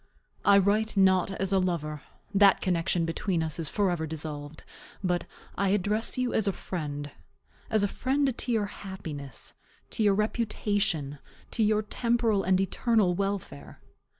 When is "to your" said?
8.35-8.65, 9.91-10.15, 11.51-11.83